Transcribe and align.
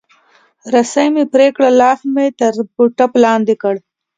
رسۍ 0.73 1.07
مې 1.13 1.23
پرې 1.33 1.47
کړه، 1.55 1.69
لاس 1.81 1.99
مې 2.13 2.25
تر 2.39 2.53
ټاټ 2.97 3.11
لاندې 3.23 3.55
کړ. 3.61 3.75